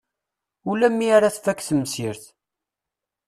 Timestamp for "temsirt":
1.67-2.23